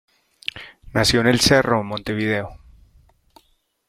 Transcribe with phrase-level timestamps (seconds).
[0.95, 2.57] Nació en el Cerro, Montevideo.